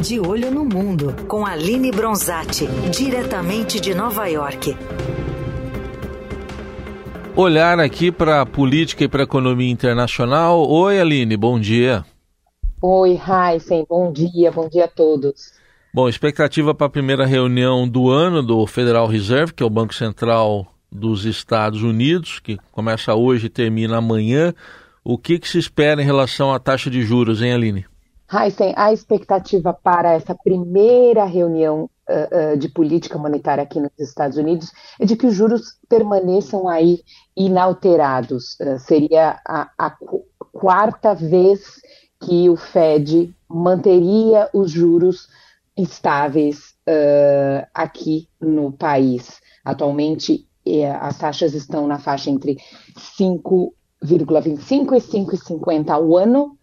[0.00, 4.76] De Olho no Mundo, com Aline Bronzatti, diretamente de Nova York.
[7.34, 10.64] Olhar aqui para a política e para a economia internacional.
[10.68, 12.04] Oi, Aline, bom dia.
[12.80, 15.52] Oi, Heisen, bom dia, bom dia a todos.
[15.92, 19.92] Bom, expectativa para a primeira reunião do ano do Federal Reserve, que é o Banco
[19.92, 24.54] Central dos Estados Unidos, que começa hoje e termina amanhã.
[25.02, 27.84] O que, que se espera em relação à taxa de juros, hein, Aline?
[28.30, 34.36] Heisen, a expectativa para essa primeira reunião uh, uh, de política monetária aqui nos Estados
[34.36, 37.00] Unidos é de que os juros permaneçam aí
[37.34, 38.58] inalterados.
[38.60, 39.96] Uh, seria a, a
[40.52, 41.80] quarta vez
[42.20, 45.28] que o Fed manteria os juros
[45.76, 46.74] estáveis
[47.72, 49.40] aqui no país.
[49.64, 50.48] Atualmente,
[51.00, 52.56] as taxas estão na faixa entre
[52.96, 53.72] 5
[54.04, 56.57] 5,25 e 5,50 ao ano,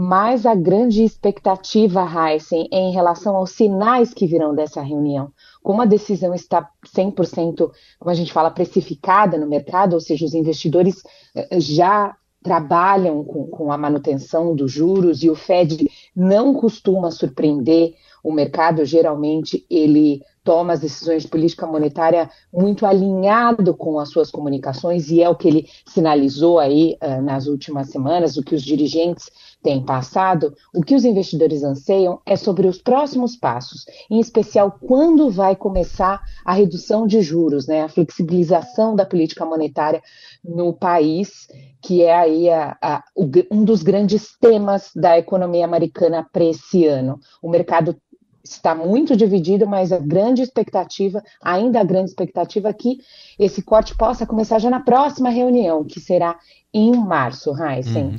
[0.00, 5.30] mas a grande expectativa, Heisen, é em relação aos sinais que virão dessa reunião.
[5.62, 10.32] Como a decisão está 100%, como a gente fala, precificada no mercado, ou seja, os
[10.32, 11.02] investidores
[11.34, 15.86] eh, já trabalham com, com, a manutenção dos juros e o Fed
[16.20, 23.74] não costuma surpreender o mercado, geralmente ele toma as decisões de política monetária muito alinhado
[23.74, 28.36] com as suas comunicações e é o que ele sinalizou aí uh, nas últimas semanas,
[28.36, 29.30] o que os dirigentes
[29.62, 35.30] têm passado, o que os investidores anseiam é sobre os próximos passos, em especial quando
[35.30, 40.02] vai começar a redução de juros, né, a flexibilização da política monetária
[40.44, 41.48] no país,
[41.80, 43.04] que é aí a, a,
[43.50, 47.18] um dos grandes temas da economia americana para esse ano.
[47.42, 47.96] O mercado
[48.44, 52.98] está muito dividido, mas a grande expectativa, ainda a grande expectativa é que
[53.38, 56.36] esse corte possa começar já na próxima reunião, que será
[56.72, 58.04] em março, Heisen.
[58.04, 58.16] Uhum.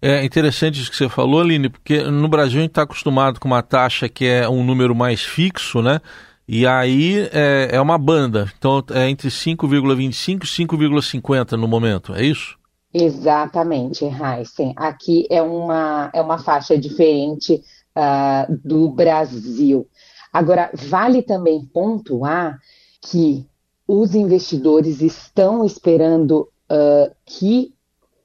[0.00, 3.46] É interessante isso que você falou, Aline, porque no Brasil a gente está acostumado com
[3.46, 6.00] uma taxa que é um número mais fixo, né?
[6.48, 12.24] E aí é, é uma banda, então é entre 5,25 e 5,50 no momento, é
[12.24, 12.58] isso?
[12.92, 14.74] Exatamente, Heisen.
[14.76, 17.62] Aqui é uma, é uma faixa diferente
[17.96, 19.88] uh, do Brasil.
[20.32, 22.58] Agora, vale também pontuar
[23.00, 23.46] que
[23.86, 27.74] os investidores estão esperando uh, que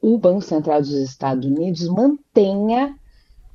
[0.01, 2.95] o Banco Central dos Estados Unidos mantenha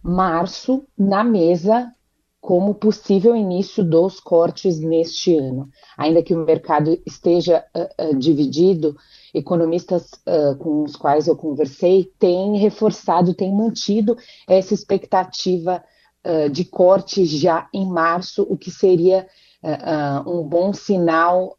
[0.02, 1.92] março na mesa
[2.42, 5.70] como possível início dos cortes neste ano.
[5.96, 8.96] Ainda que o mercado esteja uh, uh, dividido,
[9.32, 14.16] economistas uh, com os quais eu conversei têm reforçado, têm mantido
[14.48, 15.84] essa expectativa
[16.26, 19.24] uh, de corte já em março, o que seria
[19.62, 21.56] uh, um bom sinal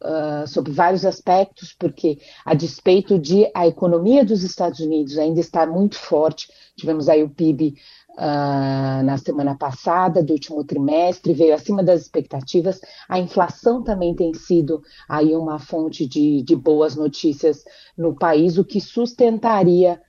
[0.48, 5.96] sobre vários aspectos, porque a despeito de a economia dos Estados Unidos ainda estar muito
[5.98, 7.76] forte, tivemos aí o PIB
[8.16, 12.80] Uh, na semana passada, do último trimestre, veio acima das expectativas.
[13.10, 17.64] A inflação também tem sido aí uma fonte de, de boas notícias
[17.98, 20.00] no país, o que sustentaria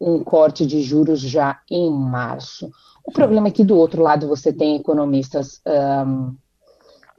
[0.00, 2.70] um corte de juros já em março.
[3.04, 5.60] O problema é que do outro lado você tem economistas,
[6.06, 6.34] um,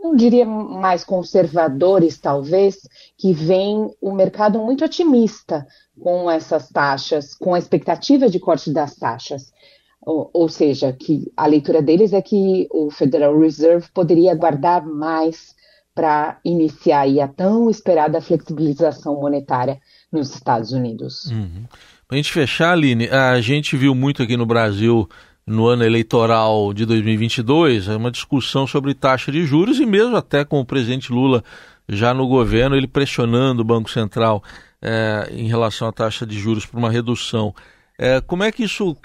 [0.02, 2.80] não diria mais conservadores, talvez,
[3.16, 5.68] que veem o mercado muito otimista
[6.02, 9.54] com essas taxas, com a expectativa de corte das taxas.
[10.04, 15.56] Ou, seja, que a leitura deles é que o Federal Reserve poderia guardar mais
[15.94, 19.80] para iniciar a tão esperada flexibilização monetária
[20.12, 21.26] nos Estados Unidos.
[21.26, 21.66] Uhum.
[22.08, 25.08] Para a gente fechar, Aline, a gente viu muito aqui no Brasil
[25.46, 30.46] no ano eleitoral de 2022 é uma discussão sobre taxa de juros e mesmo até
[30.46, 31.44] com o presidente Lula
[31.90, 34.44] já no governo, ele pressionando o Banco Central
[34.82, 37.54] é, em relação à taxa de juros para uma redução.
[38.02, 38.98] É, como é que isso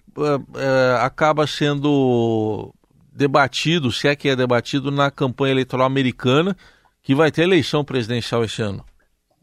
[0.57, 2.73] é, acaba sendo
[3.13, 6.57] debatido, se é que é debatido, na campanha eleitoral americana,
[7.03, 8.83] que vai ter eleição presidencial esse ano?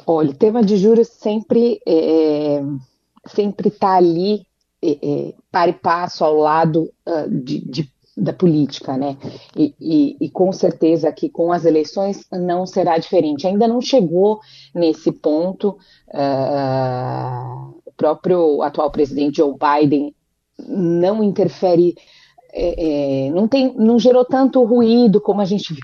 [0.08, 1.80] Olha, o tema de juros sempre
[3.28, 4.46] sempre está ali
[4.82, 9.18] é, é, para e passo ao lado uh, de, de, da política, né?
[9.56, 13.48] E, e, e, com certeza que com as eleições não será diferente.
[13.48, 14.42] Ainda não chegou
[14.76, 15.78] nesse ponto.
[16.10, 20.14] Uh, próprio atual presidente Joe Biden
[20.60, 21.96] não interfere,
[22.52, 25.76] é, é, não, tem, não gerou tanto ruído como a gente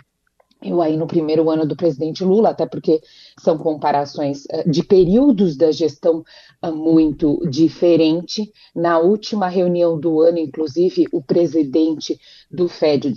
[0.62, 3.02] eu aí no primeiro ano do presidente Lula, até porque
[3.40, 6.24] são comparações uh, de períodos da gestão
[6.64, 8.52] uh, muito diferente.
[8.76, 12.20] Na última reunião do ano, inclusive, o presidente
[12.52, 13.14] do Fed,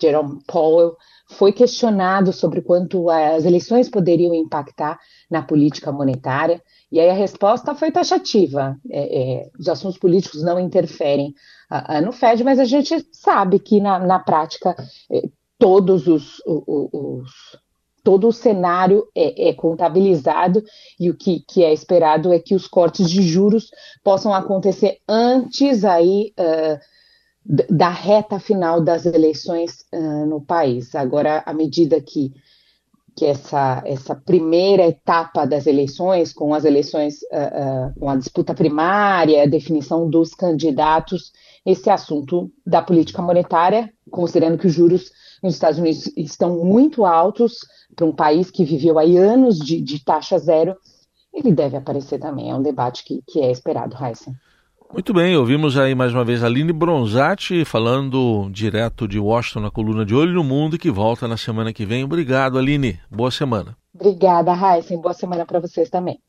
[0.00, 0.96] Jerome Powell,
[1.30, 4.98] foi questionado sobre quanto as eleições poderiam impactar
[5.30, 6.60] na política monetária,
[6.90, 8.76] e aí a resposta foi taxativa.
[8.90, 11.32] É, é, os assuntos políticos não interferem
[11.70, 14.74] uh, no Fed, mas a gente sabe que na, na prática
[15.10, 15.22] é,
[15.60, 17.30] todos os, os, os,
[18.02, 20.64] todo o cenário é, é, contabilizado
[20.98, 23.70] e o que, que, é esperado é que os cortes de juros
[24.02, 26.80] possam acontecer antes aí uh,
[27.68, 30.94] da reta final das eleições uh, no país.
[30.94, 32.32] Agora, à medida que,
[33.14, 39.42] que essa, essa primeira etapa das eleições, com as eleições, uh, com a disputa primária,
[39.42, 41.32] a definição dos candidatos,
[41.66, 45.10] esse assunto da política monetária, considerando que os juros
[45.42, 47.58] nos Estados Unidos estão muito altos
[47.94, 50.76] para um país que viveu aí anos de, de, taxa zero,
[51.32, 52.50] ele deve aparecer também.
[52.50, 54.34] É um debate que, que é esperado, Heisen.
[54.92, 59.70] Muito bem, ouvimos aí mais uma vez a Aline Bronzatti falando direto de Washington na
[59.70, 62.02] coluna de Olho no Mundo que volta na semana que vem.
[62.02, 62.98] Obrigado, Aline.
[63.08, 63.76] Boa semana.
[63.94, 65.00] Obrigada, Heisen.
[65.00, 66.20] Boa semana para vocês também.